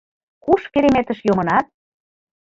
Куш 0.43 0.61
кереметыш 0.73 1.19
йомынат? 1.27 1.65